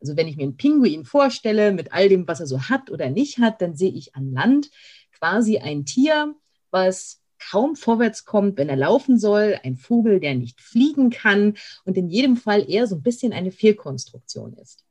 [0.00, 3.10] Also wenn ich mir einen Pinguin vorstelle mit all dem, was er so hat oder
[3.10, 4.70] nicht hat, dann sehe ich an Land
[5.12, 6.34] quasi ein Tier,
[6.70, 11.96] was kaum vorwärts kommt, wenn er laufen soll, ein Vogel, der nicht fliegen kann und
[11.96, 14.84] in jedem Fall eher so ein bisschen eine Fehlkonstruktion ist.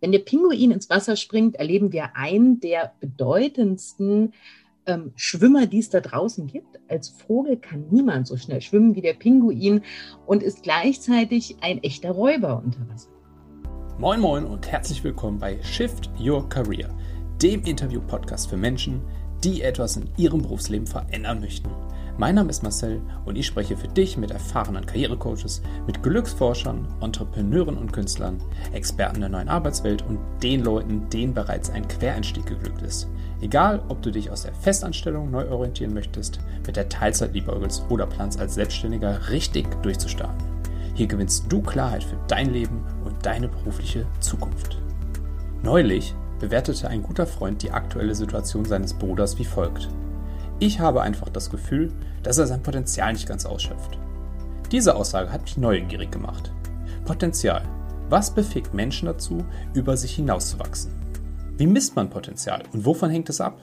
[0.00, 4.34] Wenn der Pinguin ins Wasser springt, erleben wir einen der bedeutendsten
[4.86, 6.78] ähm, Schwimmer, die es da draußen gibt.
[6.88, 9.82] Als Vogel kann niemand so schnell schwimmen wie der Pinguin
[10.26, 13.13] und ist gleichzeitig ein echter Räuber unter Wasser.
[13.96, 16.88] Moin Moin und herzlich willkommen bei Shift Your Career,
[17.40, 19.00] dem Interview-Podcast für Menschen,
[19.44, 21.70] die etwas in ihrem Berufsleben verändern möchten.
[22.18, 27.78] Mein Name ist Marcel und ich spreche für dich mit erfahrenen Karrierecoaches, mit Glücksforschern, Entrepreneuren
[27.78, 33.08] und Künstlern, Experten der neuen Arbeitswelt und den Leuten, denen bereits ein Quereinstieg geglückt ist.
[33.42, 38.08] Egal, ob du dich aus der Festanstellung neu orientieren möchtest, mit der Teilzeit liebäugelst oder
[38.08, 40.44] planst als Selbstständiger richtig durchzustarten.
[40.94, 42.84] Hier gewinnst du Klarheit für dein Leben
[43.24, 44.78] deine berufliche Zukunft.
[45.62, 49.88] Neulich bewertete ein guter Freund die aktuelle Situation seines Bruders wie folgt.
[50.60, 53.98] Ich habe einfach das Gefühl, dass er sein Potenzial nicht ganz ausschöpft.
[54.70, 56.52] Diese Aussage hat mich neugierig gemacht.
[57.04, 57.62] Potenzial.
[58.10, 60.92] Was befähigt Menschen dazu, über sich hinauszuwachsen?
[61.56, 63.60] Wie misst man Potenzial und wovon hängt es ab?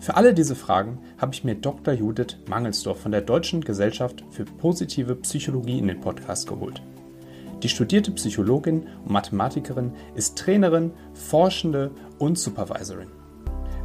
[0.00, 1.94] Für alle diese Fragen habe ich mir Dr.
[1.94, 6.82] Judith Mangelsdorf von der Deutschen Gesellschaft für positive Psychologie in den Podcast geholt.
[7.66, 13.08] Die studierte Psychologin und Mathematikerin ist Trainerin, Forschende und Supervisorin.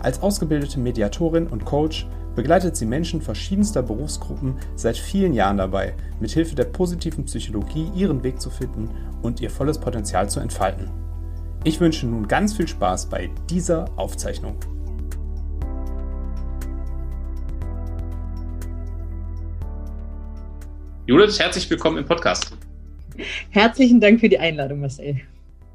[0.04, 6.54] Als ausgebildete Mediatorin und Coach begleitet sie Menschen verschiedenster Berufsgruppen seit vielen Jahren dabei, mithilfe
[6.54, 8.92] der positiven Psychologie ihren Weg zu finden
[9.24, 10.92] und ihr volles Potenzial zu entfalten.
[11.64, 14.58] Ich wünsche nun ganz viel Spaß bei dieser Aufzeichnung.
[21.08, 22.54] Judith, herzlich willkommen im Podcast.
[23.50, 25.22] Herzlichen Dank für die Einladung, Marcel.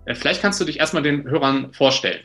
[0.05, 2.21] Äh, vielleicht kannst du dich erstmal den Hörern vorstellen.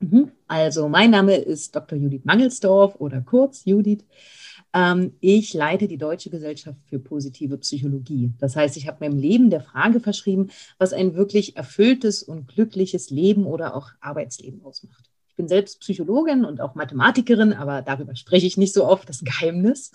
[0.00, 0.32] Mhm.
[0.48, 1.98] Also, mein Name ist Dr.
[1.98, 4.04] Judith Mangelsdorf oder kurz Judith.
[4.74, 8.32] Ähm, ich leite die Deutsche Gesellschaft für positive Psychologie.
[8.38, 13.10] Das heißt, ich habe meinem Leben der Frage verschrieben, was ein wirklich erfülltes und glückliches
[13.10, 15.10] Leben oder auch Arbeitsleben ausmacht.
[15.28, 19.20] Ich bin selbst Psychologin und auch Mathematikerin, aber darüber spreche ich nicht so oft, das
[19.24, 19.92] Geheimnis.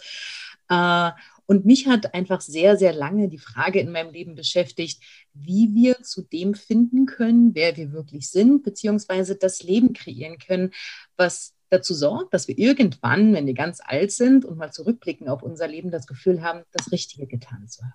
[1.47, 5.01] Und mich hat einfach sehr, sehr lange die Frage in meinem Leben beschäftigt,
[5.33, 10.71] wie wir zu dem finden können, wer wir wirklich sind, beziehungsweise das Leben kreieren können,
[11.15, 15.41] was dazu sorgt, dass wir irgendwann, wenn wir ganz alt sind und mal zurückblicken auf
[15.41, 17.93] unser Leben, das Gefühl haben, das Richtige getan zu haben.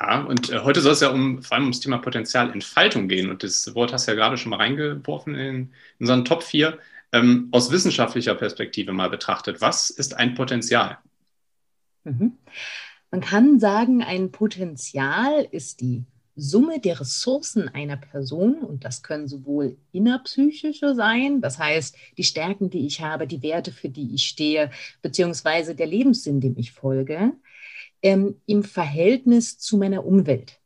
[0.00, 3.30] Ja, und äh, heute soll es ja um, vor allem ums Thema Potenzialentfaltung gehen.
[3.30, 6.78] Und das Wort hast du ja gerade schon mal reingeworfen in, in unseren Top 4.
[7.12, 10.98] Ähm, aus wissenschaftlicher Perspektive mal betrachtet, was ist ein Potenzial?
[12.04, 12.38] Mhm.
[13.10, 16.04] Man kann sagen, ein Potenzial ist die
[16.34, 22.70] Summe der Ressourcen einer Person und das können sowohl innerpsychische sein, das heißt die Stärken,
[22.70, 24.70] die ich habe, die Werte, für die ich stehe,
[25.02, 27.32] beziehungsweise der Lebenssinn, dem ich folge,
[28.00, 30.58] ähm, im Verhältnis zu meiner Umwelt.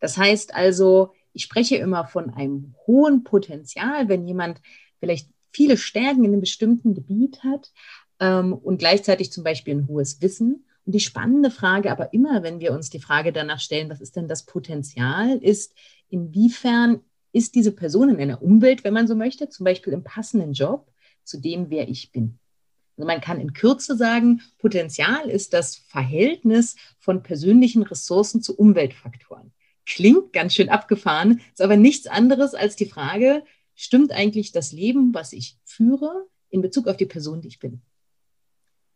[0.00, 4.62] Das heißt also, ich spreche immer von einem hohen Potenzial, wenn jemand
[4.98, 7.70] vielleicht viele Stärken in einem bestimmten Gebiet hat
[8.18, 12.60] ähm, und gleichzeitig zum Beispiel ein hohes Wissen und die spannende Frage, aber immer, wenn
[12.60, 15.74] wir uns die Frage danach stellen, was ist denn das Potenzial, ist,
[16.08, 17.00] inwiefern
[17.32, 20.90] ist diese Person in einer Umwelt, wenn man so möchte, zum Beispiel im passenden Job
[21.24, 22.38] zu dem, wer ich bin.
[22.96, 29.52] Also man kann in Kürze sagen, Potenzial ist das Verhältnis von persönlichen Ressourcen zu Umweltfaktoren.
[29.86, 33.44] Klingt ganz schön abgefahren, ist aber nichts anderes als die Frage,
[33.74, 37.82] stimmt eigentlich das Leben, was ich führe, in Bezug auf die Person, die ich bin?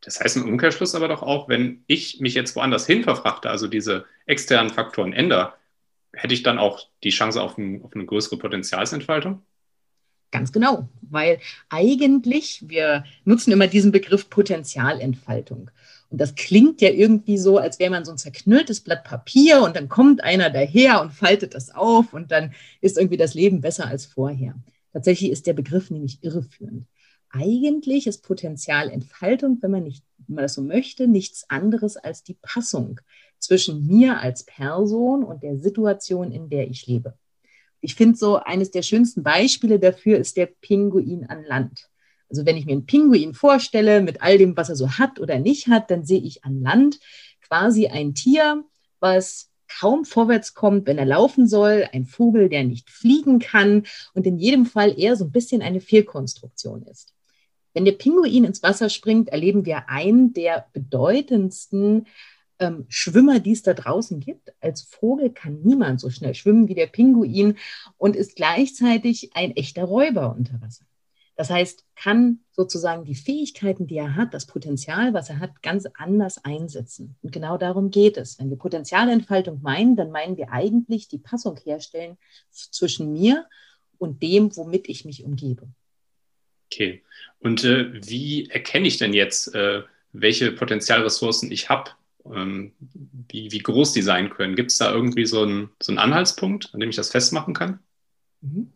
[0.06, 3.66] Das heißt im Umkehrschluss aber doch auch, wenn ich mich jetzt woanders hin verfrachte, also
[3.66, 5.54] diese externen Faktoren ändere,
[6.12, 9.42] hätte ich dann auch die Chance auf, ein, auf eine größere Potenzialsentfaltung?
[10.30, 11.40] Ganz genau, weil
[11.70, 15.72] eigentlich, wir nutzen immer diesen Begriff Potenzialentfaltung.
[16.08, 19.74] Und das klingt ja irgendwie so, als wäre man so ein zerknülltes Blatt Papier und
[19.74, 23.88] dann kommt einer daher und faltet das auf und dann ist irgendwie das Leben besser
[23.88, 24.54] als vorher.
[24.92, 26.86] Tatsächlich ist der Begriff nämlich irreführend
[27.36, 32.38] eigentlich ist Potenzialentfaltung, wenn man, nicht, wenn man das so möchte, nichts anderes als die
[32.40, 33.00] Passung
[33.38, 37.14] zwischen mir als Person und der Situation, in der ich lebe.
[37.80, 41.88] Ich finde so, eines der schönsten Beispiele dafür ist der Pinguin an Land.
[42.28, 45.38] Also wenn ich mir einen Pinguin vorstelle mit all dem, was er so hat oder
[45.38, 46.98] nicht hat, dann sehe ich an Land
[47.42, 48.64] quasi ein Tier,
[48.98, 53.84] was kaum vorwärts kommt, wenn er laufen soll, ein Vogel, der nicht fliegen kann
[54.14, 57.15] und in jedem Fall eher so ein bisschen eine Fehlkonstruktion ist.
[57.76, 62.06] Wenn der Pinguin ins Wasser springt, erleben wir einen der bedeutendsten
[62.58, 64.54] ähm, Schwimmer, die es da draußen gibt.
[64.62, 67.58] Als Vogel kann niemand so schnell schwimmen wie der Pinguin
[67.98, 70.86] und ist gleichzeitig ein echter Räuber unter Wasser.
[71.34, 75.84] Das heißt, kann sozusagen die Fähigkeiten, die er hat, das Potenzial, was er hat, ganz
[75.98, 77.16] anders einsetzen.
[77.20, 78.38] Und genau darum geht es.
[78.38, 82.16] Wenn wir Potenzialentfaltung meinen, dann meinen wir eigentlich die Passung herstellen
[82.50, 83.46] zwischen mir
[83.98, 85.68] und dem, womit ich mich umgebe.
[86.66, 87.02] Okay.
[87.40, 89.82] Und äh, wie erkenne ich denn jetzt, äh,
[90.12, 91.90] welche Potenzialressourcen ich habe?
[92.24, 92.72] Ähm,
[93.28, 94.56] wie, wie groß die sein können?
[94.56, 97.78] Gibt es da irgendwie so einen, so Anhaltspunkt, an dem ich das festmachen kann?
[98.40, 98.72] Mhm.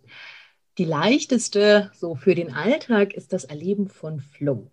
[0.79, 4.71] Die leichteste, so für den Alltag, ist das Erleben von Flow.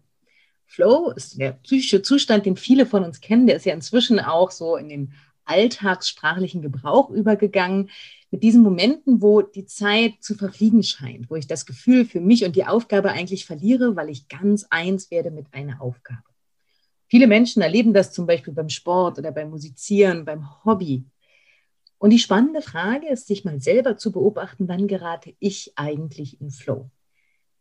[0.65, 3.47] Flow ist der psychische Zustand, den viele von uns kennen.
[3.47, 5.13] Der ist ja inzwischen auch so in den
[5.47, 7.89] alltagssprachlichen Gebrauch übergegangen.
[8.29, 12.43] Mit diesen Momenten, wo die Zeit zu verfliegen scheint, wo ich das Gefühl für mich
[12.43, 16.23] und die Aufgabe eigentlich verliere, weil ich ganz eins werde mit einer Aufgabe.
[17.07, 21.05] Viele Menschen erleben das zum Beispiel beim Sport oder beim Musizieren, beim Hobby.
[21.97, 26.51] Und die spannende Frage ist, sich mal selber zu beobachten, wann gerate ich eigentlich in
[26.51, 26.89] Flow?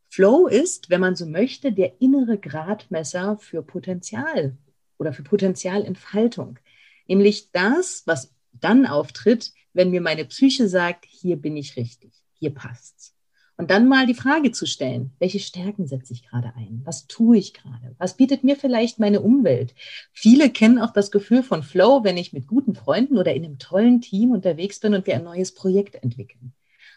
[0.09, 4.57] Flow ist, wenn man so möchte, der innere Gradmesser für Potenzial
[4.99, 6.59] oder für Potenzialentfaltung.
[7.09, 12.55] Nämlich das, was dann auftritt, wenn mir meine Psyche sagt, hier bin ich richtig, hier
[12.55, 13.17] passt's.
[13.59, 16.83] Und dann mal die Frage zu stellen, welche Stärken setze ich gerade ein?
[16.85, 17.95] Was tue ich gerade?
[17.97, 19.75] Was bietet mir vielleicht meine Umwelt?
[20.13, 23.59] Viele kennen auch das Gefühl von Flow, wenn ich mit guten Freunden oder in einem
[23.59, 26.53] tollen Team unterwegs bin und wir ein neues Projekt entwickeln.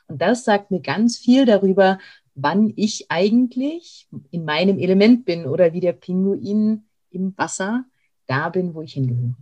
[0.07, 1.97] Und das sagt mir ganz viel darüber,
[2.35, 7.85] wann ich eigentlich in meinem Element bin oder wie der Pinguin im Wasser
[8.27, 9.35] da bin, wo ich hingehöre.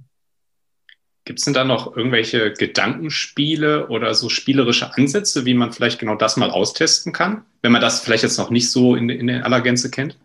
[1.27, 6.15] Gibt es denn da noch irgendwelche Gedankenspiele oder so spielerische Ansätze, wie man vielleicht genau
[6.15, 9.59] das mal austesten kann, wenn man das vielleicht jetzt noch nicht so in, in aller
[9.59, 10.17] Gänze kennt?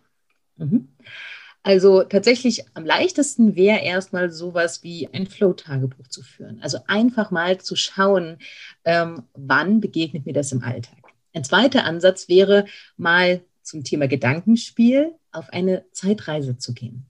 [0.58, 0.87] Mhm.
[1.64, 6.60] Also tatsächlich am leichtesten wäre erstmal sowas wie ein Flow-Tagebuch zu führen.
[6.62, 8.38] Also einfach mal zu schauen,
[8.84, 10.99] ähm, wann begegnet mir das im Alltag.
[11.34, 12.66] Ein zweiter Ansatz wäre
[12.96, 17.06] mal zum Thema Gedankenspiel auf eine Zeitreise zu gehen.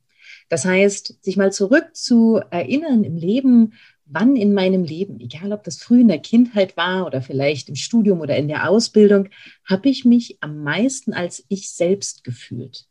[0.48, 3.72] Das heißt, sich mal zurück zu erinnern im Leben,
[4.12, 7.76] wann in meinem Leben, egal ob das früh in der Kindheit war oder vielleicht im
[7.76, 9.28] Studium oder in der Ausbildung,
[9.64, 12.86] habe ich mich am meisten als ich selbst gefühlt.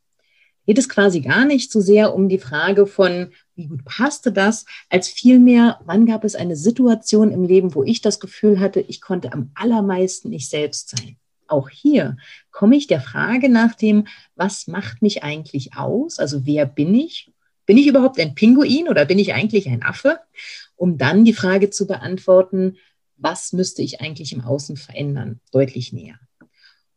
[0.66, 4.66] Geht es quasi gar nicht so sehr um die Frage von, wie gut passte das,
[4.90, 9.02] als vielmehr, wann gab es eine Situation im Leben, wo ich das Gefühl hatte, ich
[9.02, 11.18] konnte am allermeisten ich selbst sein.
[11.52, 12.18] Auch hier
[12.50, 16.18] komme ich der Frage nach dem, was macht mich eigentlich aus?
[16.18, 17.32] Also wer bin ich?
[17.66, 20.20] Bin ich überhaupt ein Pinguin oder bin ich eigentlich ein Affe?
[20.76, 22.78] Um dann die Frage zu beantworten,
[23.18, 25.42] was müsste ich eigentlich im Außen verändern?
[25.52, 26.20] Deutlich näher.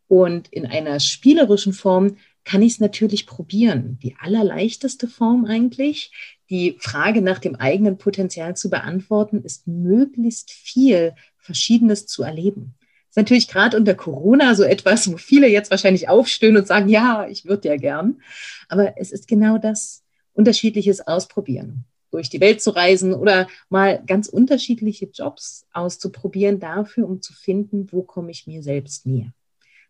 [0.07, 3.99] Und in einer spielerischen Form kann ich es natürlich probieren.
[4.01, 6.11] Die allerleichteste Form eigentlich,
[6.49, 12.75] die Frage nach dem eigenen Potenzial zu beantworten, ist möglichst viel Verschiedenes zu erleben.
[13.15, 17.25] Ist natürlich gerade unter Corona so etwas, wo viele jetzt wahrscheinlich aufstehen und sagen, ja,
[17.29, 18.21] ich würde ja gern.
[18.67, 20.03] Aber es ist genau das,
[20.33, 27.21] unterschiedliches ausprobieren, durch die Welt zu reisen oder mal ganz unterschiedliche Jobs auszuprobieren dafür, um
[27.21, 29.31] zu finden, wo komme ich mir selbst näher.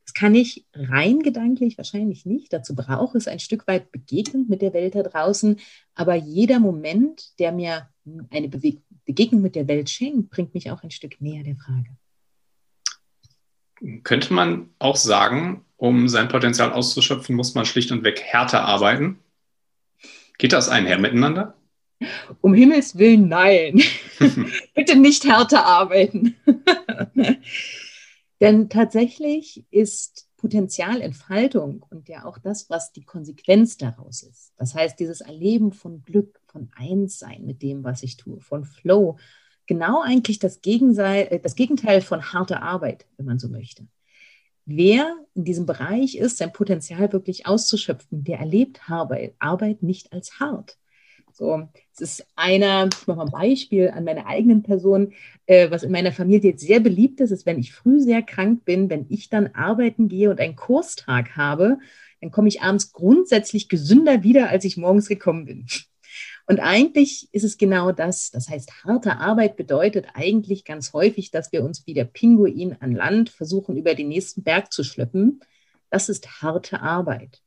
[0.05, 2.53] Das kann ich rein gedanklich wahrscheinlich nicht.
[2.53, 5.57] Dazu brauche es ein Stück weit Begegnung mit der Welt da draußen.
[5.95, 7.89] Aber jeder Moment, der mir
[8.29, 11.89] eine Begegnung mit der Welt schenkt, bringt mich auch ein Stück näher der Frage.
[14.03, 19.19] Könnte man auch sagen, um sein Potenzial auszuschöpfen, muss man schlicht und weg härter arbeiten?
[20.37, 21.55] Geht das einher miteinander?
[22.41, 23.81] Um Himmels Willen, nein.
[24.73, 26.35] Bitte nicht härter arbeiten.
[28.41, 34.53] Denn tatsächlich ist Potenzialentfaltung und ja auch das, was die Konsequenz daraus ist.
[34.57, 39.17] Das heißt, dieses Erleben von Glück, von Einssein mit dem, was ich tue, von Flow,
[39.67, 43.87] genau eigentlich das Gegenteil, äh, das Gegenteil von harter Arbeit, wenn man so möchte.
[44.65, 50.77] Wer in diesem Bereich ist, sein Potenzial wirklich auszuschöpfen, der erlebt Arbeit nicht als hart.
[51.37, 55.13] So, es ist einer, ich mache mal ein Beispiel an meiner eigenen Person,
[55.45, 58.63] äh, was in meiner Familie jetzt sehr beliebt ist, ist, wenn ich früh sehr krank
[58.63, 61.77] bin, wenn ich dann arbeiten gehe und einen Kurstag habe,
[62.21, 65.65] dann komme ich abends grundsätzlich gesünder wieder, als ich morgens gekommen bin.
[66.47, 68.29] Und eigentlich ist es genau das.
[68.29, 72.91] Das heißt, harte Arbeit bedeutet eigentlich ganz häufig, dass wir uns wie der Pinguin an
[72.91, 75.39] Land versuchen, über den nächsten Berg zu schleppen.
[75.89, 77.41] Das ist harte Arbeit.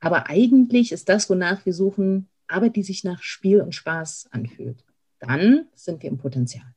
[0.00, 4.84] Aber eigentlich ist das, wonach wir suchen, Arbeit, die sich nach Spiel und Spaß anfühlt.
[5.20, 6.74] Dann sind wir im Potenzial.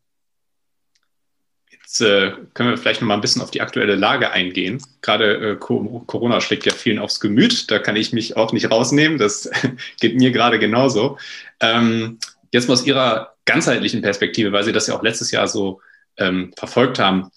[1.71, 4.81] Jetzt äh, können wir vielleicht noch mal ein bisschen auf die aktuelle Lage eingehen.
[5.01, 7.69] Gerade äh, Corona schlägt ja vielen aufs Gemüt.
[7.71, 9.17] Da kann ich mich auch nicht rausnehmen.
[9.17, 9.49] Das
[9.99, 11.17] geht mir gerade genauso.
[11.59, 12.19] Ähm,
[12.51, 15.81] jetzt mal aus Ihrer ganzheitlichen Perspektive, weil Sie das ja auch letztes Jahr so
[16.17, 17.31] ähm, verfolgt haben,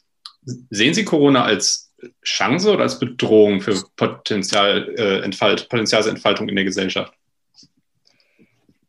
[0.70, 7.12] sehen Sie Corona als Chance oder als Bedrohung für Potenzialentfalt, äh, Potenzialsentfaltung in der Gesellschaft?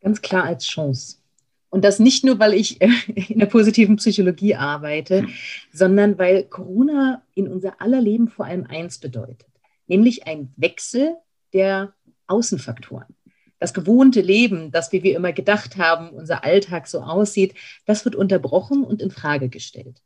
[0.01, 1.17] Ganz klar als Chance.
[1.75, 2.87] Und das nicht nur, weil ich äh,
[3.27, 5.29] in der positiven Psychologie arbeite, hm.
[5.73, 9.45] sondern weil Corona in unser aller Leben vor allem eins bedeutet,
[9.85, 11.17] nämlich ein Wechsel
[11.51, 11.93] der
[12.27, 13.13] Außenfaktoren.
[13.59, 17.55] Das gewohnte Leben, das, wie wir immer gedacht haben, unser Alltag so aussieht,
[17.85, 20.01] das wird unterbrochen und in Frage gestellt.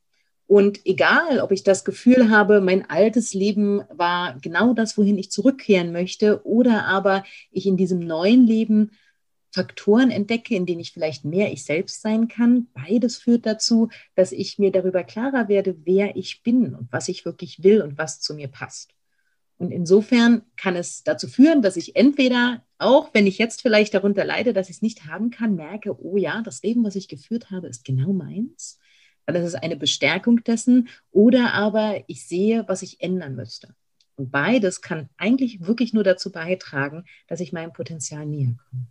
[0.47, 5.29] Und egal, ob ich das Gefühl habe, mein altes Leben war genau das, wohin ich
[5.29, 8.89] zurückkehren möchte, oder aber ich in diesem neuen Leben
[9.51, 12.68] Faktoren entdecke, in denen ich vielleicht mehr ich selbst sein kann.
[12.74, 17.25] Beides führt dazu, dass ich mir darüber klarer werde, wer ich bin und was ich
[17.25, 18.94] wirklich will und was zu mir passt.
[19.58, 24.24] Und insofern kann es dazu führen, dass ich entweder, auch wenn ich jetzt vielleicht darunter
[24.24, 27.51] leide, dass ich es nicht haben kann, merke, oh ja, das Leben, was ich geführt
[27.51, 28.79] habe, ist genau meins.
[29.25, 30.88] Weil das ist eine Bestärkung dessen.
[31.12, 33.75] Oder aber ich sehe, was ich ändern müsste.
[34.15, 38.88] Und beides kann eigentlich wirklich nur dazu beitragen, dass ich meinem Potenzial näher komme.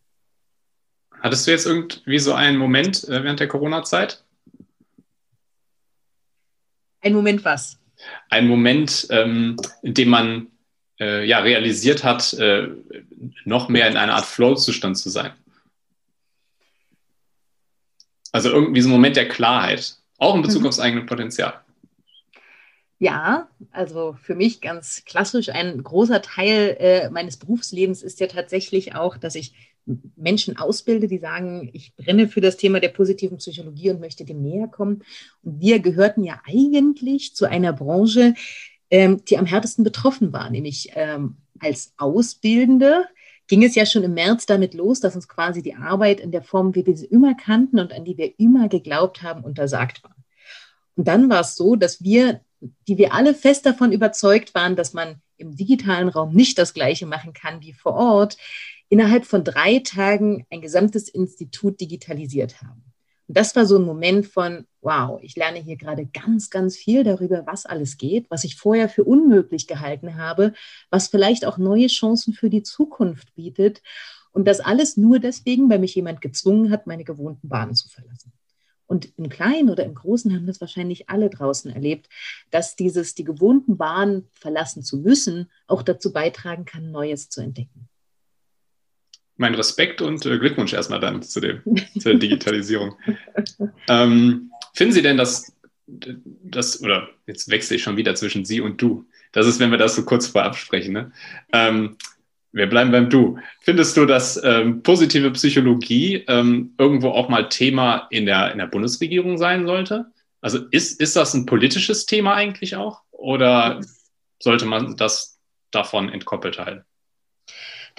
[1.21, 4.23] Hattest du jetzt irgendwie so einen Moment äh, während der Corona-Zeit?
[7.01, 7.79] Ein Moment was?
[8.29, 10.47] Ein Moment, ähm, in dem man
[11.01, 12.69] äh, ja, realisiert hat, äh,
[13.45, 15.33] noch mehr in einer Art Flow-Zustand zu sein.
[18.33, 20.69] Also irgendwie so ein Moment der Klarheit, auch in Bezug mhm.
[20.69, 21.61] aufs eigene Potenzial.
[23.01, 25.51] Ja, also für mich ganz klassisch.
[25.51, 29.55] Ein großer Teil äh, meines Berufslebens ist ja tatsächlich auch, dass ich
[30.17, 34.43] Menschen ausbilde, die sagen, ich brenne für das Thema der positiven Psychologie und möchte dem
[34.43, 35.03] näher kommen.
[35.43, 38.35] Und wir gehörten ja eigentlich zu einer Branche,
[38.91, 43.05] ähm, die am härtesten betroffen war, nämlich ähm, als Ausbildende
[43.49, 46.43] ging es ja schon im März damit los, dass uns quasi die Arbeit in der
[46.43, 50.15] Form, wie wir sie immer kannten und an die wir immer geglaubt haben, untersagt war.
[50.97, 54.93] Und dann war es so, dass wir, die wir alle fest davon überzeugt waren, dass
[54.93, 58.37] man im digitalen Raum nicht das Gleiche machen kann wie vor Ort,
[58.89, 62.89] innerhalb von drei Tagen ein gesamtes Institut digitalisiert haben.
[63.29, 67.05] Und das war so ein Moment von, wow, ich lerne hier gerade ganz, ganz viel
[67.05, 70.55] darüber, was alles geht, was ich vorher für unmöglich gehalten habe,
[70.91, 73.83] was vielleicht auch neue Chancen für die Zukunft bietet.
[74.33, 78.33] Und das alles nur deswegen, weil mich jemand gezwungen hat, meine gewohnten Bahnen zu verlassen.
[78.87, 82.09] Und im Kleinen oder im Großen haben das wahrscheinlich alle draußen erlebt,
[82.51, 87.91] dass dieses, die gewohnten Bahnen verlassen zu müssen, auch dazu beitragen kann, Neues zu entdecken
[89.39, 91.63] mein Respekt und äh, Glückwunsch erstmal dann zu, dem,
[91.99, 92.97] zur Digitalisierung.
[93.89, 95.53] ähm, finden Sie denn, dass
[95.87, 99.07] das, oder jetzt wechsle ich schon wieder zwischen Sie und Du.
[99.33, 100.93] Das ist, wenn wir das so kurz vorab sprechen.
[100.93, 101.13] Ne?
[101.53, 101.97] Ähm,
[102.53, 103.39] wir bleiben beim Du.
[103.61, 108.67] Findest du, dass ähm, positive Psychologie ähm, irgendwo auch mal Thema in der, in der
[108.67, 110.07] Bundesregierung sein sollte?
[110.41, 113.03] Also ist, ist das ein politisches Thema eigentlich auch?
[113.11, 113.81] Oder
[114.39, 115.39] sollte man das
[115.71, 116.85] davon entkoppelt halten?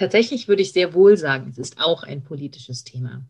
[0.00, 3.22] Tatsächlich würde ich sehr wohl sagen, es ist auch ein politisches Thema.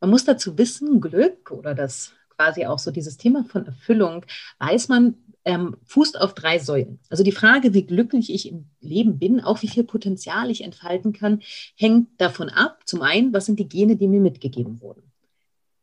[0.00, 4.24] Man muss dazu wissen, Glück oder das quasi auch so dieses Thema von Erfüllung,
[4.60, 7.00] weiß man, ähm, fußt auf drei Säulen.
[7.10, 11.12] Also die Frage, wie glücklich ich im Leben bin, auch wie viel Potenzial ich entfalten
[11.12, 11.42] kann,
[11.76, 15.02] hängt davon ab, zum einen, was sind die Gene, die mir mitgegeben wurden.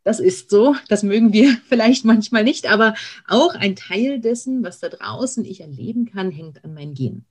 [0.03, 2.95] Das ist so, das mögen wir vielleicht manchmal nicht, aber
[3.27, 7.27] auch ein Teil dessen, was da draußen ich erleben kann, hängt an meinen Genen.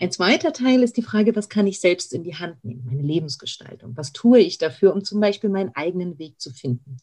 [0.00, 3.02] Ein zweiter Teil ist die Frage, was kann ich selbst in die Hand nehmen, meine
[3.02, 3.96] Lebensgestaltung?
[3.96, 6.98] Was tue ich dafür, um zum Beispiel meinen eigenen Weg zu finden?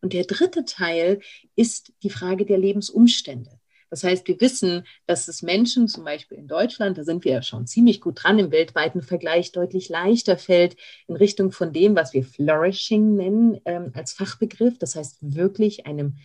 [0.00, 1.20] Und der dritte Teil
[1.56, 3.50] ist die Frage der Lebensumstände.
[3.90, 7.42] Das heißt, wir wissen, dass es Menschen, zum Beispiel in Deutschland, da sind wir ja
[7.42, 10.76] schon ziemlich gut dran im weltweiten Vergleich, deutlich leichter fällt
[11.08, 14.78] in Richtung von dem, was wir Flourishing nennen ähm, als Fachbegriff.
[14.78, 16.16] Das heißt, wirklich einem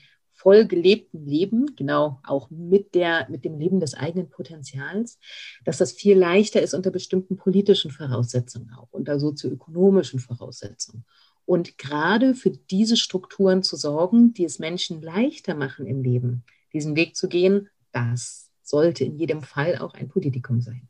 [0.42, 5.20] voll gelebten Leben, genau auch mit, der, mit dem Leben des eigenen Potenzials,
[5.66, 11.06] dass das viel leichter ist unter bestimmten politischen Voraussetzungen auch, unter sozioökonomischen Voraussetzungen.
[11.46, 16.44] Und gerade für diese Strukturen zu sorgen, die es Menschen leichter machen im Leben,
[16.74, 20.88] diesen Weg zu gehen, das sollte in jedem Fall auch ein Politikum sein.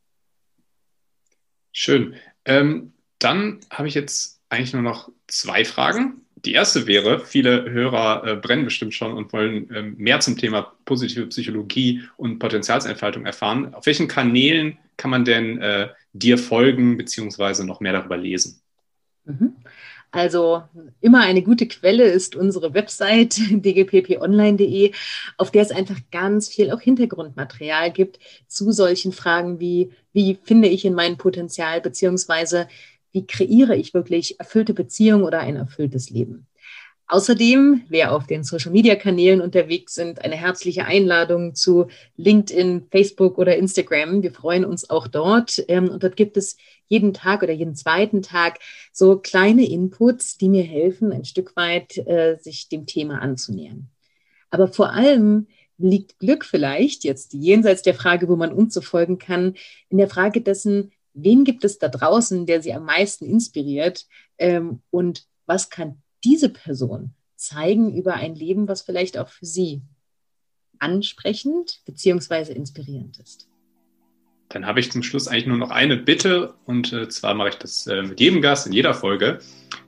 [1.74, 2.16] Schön.
[2.46, 6.22] Ähm, dann habe ich jetzt eigentlich nur noch zwei Fragen.
[6.46, 10.74] Die erste wäre, viele Hörer äh, brennen bestimmt schon und wollen äh, mehr zum Thema
[10.86, 13.74] positive Psychologie und Potenzialsentfaltung erfahren.
[13.76, 18.60] Auf welchen Kanälen kann man denn äh, dir folgen beziehungsweise noch mehr darüber lesen?
[19.26, 19.56] Mhm.
[20.14, 20.64] Also
[21.00, 24.92] immer eine gute Quelle ist unsere Website dgpponline.de,
[25.38, 30.68] auf der es einfach ganz viel auch Hintergrundmaterial gibt zu solchen Fragen wie, wie finde
[30.68, 32.68] ich in mein Potenzial, beziehungsweise
[33.12, 36.48] wie kreiere ich wirklich erfüllte Beziehungen oder ein erfülltes Leben.
[37.12, 44.24] Außerdem, wer auf den Social-Media-Kanälen unterwegs sind, eine herzliche Einladung zu LinkedIn, Facebook oder Instagram.
[44.24, 45.62] Wir freuen uns auch dort.
[45.68, 46.56] Ähm, und dort gibt es
[46.88, 48.60] jeden Tag oder jeden zweiten Tag
[48.94, 53.90] so kleine Inputs, die mir helfen, ein Stück weit äh, sich dem Thema anzunähern.
[54.50, 59.18] Aber vor allem liegt Glück vielleicht, jetzt jenseits der Frage, wo man uns so folgen
[59.18, 59.56] kann,
[59.90, 64.06] in der Frage dessen, wen gibt es da draußen, der Sie am meisten inspiriert
[64.38, 69.82] ähm, und was kann diese Person zeigen über ein Leben, was vielleicht auch für Sie
[70.80, 72.54] ansprechend bzw.
[72.54, 73.48] inspirierend ist.
[74.50, 77.56] Dann habe ich zum Schluss eigentlich nur noch eine Bitte und äh, zwar mache ich
[77.56, 79.40] das äh, mit jedem Gast in jeder Folge.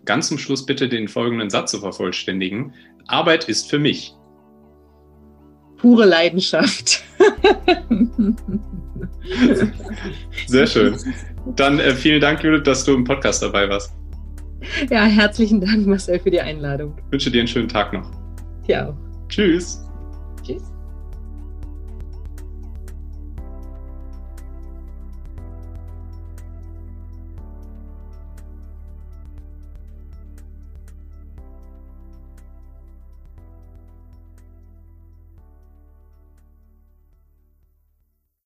[0.05, 2.73] Ganz zum Schluss bitte den folgenden Satz zu vervollständigen.
[3.07, 4.15] Arbeit ist für mich.
[5.77, 7.03] Pure Leidenschaft.
[10.47, 10.97] Sehr schön.
[11.55, 13.93] Dann äh, vielen Dank, Judith, dass du im Podcast dabei warst.
[14.89, 16.95] Ja, herzlichen Dank, Marcel, für die Einladung.
[16.97, 18.09] Ich wünsche dir einen schönen Tag noch.
[18.67, 18.95] Ja auch.
[19.27, 19.83] Tschüss.
[20.45, 20.72] Tschüss.